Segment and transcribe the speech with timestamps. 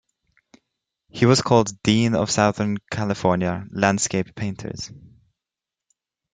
[1.09, 4.89] He was called the Dean of Southern California landscape painters.